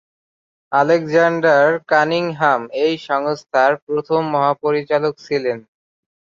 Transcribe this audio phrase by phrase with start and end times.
[0.71, 5.57] Alexander Cunningham এই সংস্থার প্রথম মহাপরিচালক ছিলেন।